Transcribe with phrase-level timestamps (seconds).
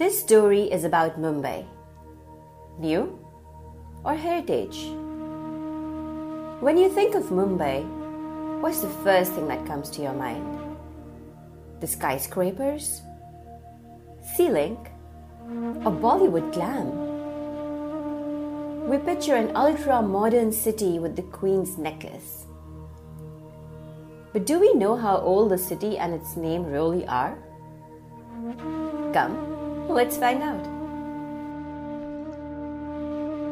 [0.00, 1.66] This story is about Mumbai.
[2.78, 3.18] New
[4.02, 4.88] or heritage?
[6.64, 7.84] When you think of Mumbai,
[8.62, 10.42] what's the first thing that comes to your mind?
[11.80, 13.02] The skyscrapers?
[14.34, 14.78] Sea-Link?
[15.84, 16.88] Or Bollywood glam?
[18.88, 22.46] We picture an ultra modern city with the Queen's necklace.
[24.32, 27.36] But do we know how old the city and its name really are?
[29.12, 30.64] Come, let's find out.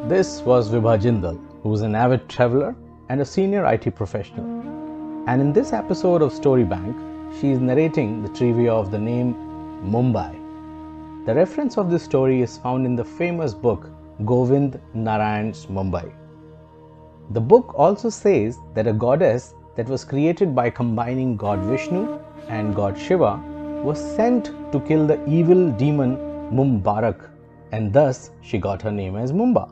[0.08, 2.74] This was Vibha Jindal, who is an avid traveler
[3.08, 4.46] and a senior IT professional.
[5.26, 6.96] And in this episode of Story Bank,
[7.40, 9.34] she is narrating the trivia of the name
[9.84, 10.34] Mumbai.
[11.26, 13.90] The reference of this story is found in the famous book
[14.24, 16.10] Govind Narayan's Mumbai.
[17.30, 22.18] The book also says that a goddess that was created by combining God Vishnu
[22.48, 23.38] and God Shiva
[23.82, 26.16] was sent to kill the evil demon
[26.52, 27.28] Mumbarak,
[27.72, 29.70] and thus she got her name as Mumba.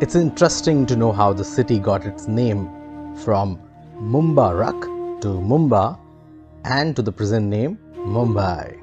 [0.00, 2.68] It's interesting to know how the city got its name
[3.16, 3.60] from
[3.96, 5.98] Mumbarak to Mumba
[6.64, 8.80] and to the present name Mumbai.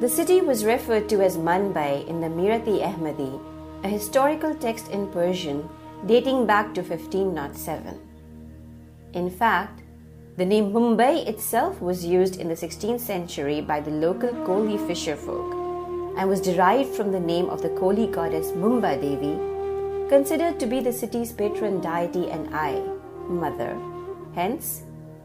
[0.00, 3.40] The city was referred to as Manbai in the Mirat-e Ahmadi,
[3.82, 5.68] a historical text in Persian
[6.06, 7.98] dating back to 1507.
[9.14, 9.82] In fact,
[10.38, 15.16] the name Mumbai itself was used in the 16th century by the local Koli fisher
[15.16, 15.52] folk
[16.16, 19.34] and was derived from the name of the Koli goddess Mumba Devi,
[20.08, 22.80] considered to be the city's patron deity and Ai,
[23.26, 23.76] mother.
[24.36, 24.82] Hence,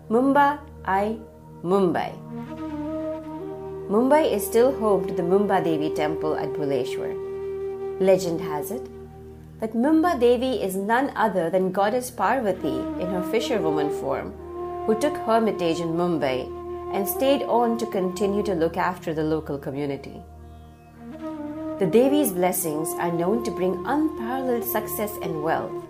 [0.09, 1.17] Mumba Ai
[1.63, 2.09] Mumbai.
[3.93, 7.13] Mumbai is still home to the Mumba Devi temple at Bhuleshwar.
[8.01, 8.89] Legend has it
[9.59, 14.33] that Mumba Devi is none other than goddess Parvati in her fisherwoman form
[14.85, 16.45] who took hermitage in Mumbai
[16.93, 20.21] and stayed on to continue to look after the local community.
[21.79, 25.85] The Devi's blessings are known to bring unparalleled success and wealth.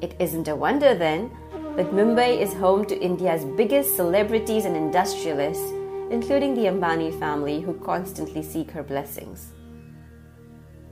[0.00, 1.30] It isn't a wonder then
[1.76, 5.72] that Mumbai is home to India's biggest celebrities and industrialists,
[6.10, 9.52] including the Ambani family, who constantly seek her blessings.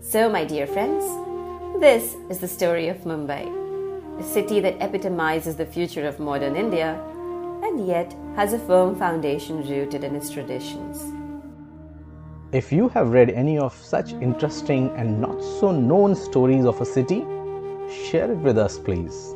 [0.01, 1.05] So, my dear friends,
[1.81, 3.70] this is the story of Mumbai
[4.21, 7.01] a city that epitomizes the future of modern India
[7.63, 11.03] and yet has a firm foundation rooted in its traditions.
[12.53, 16.85] If you have read any of such interesting and not so known stories of a
[16.85, 17.21] city,
[18.11, 19.35] share it with us, please.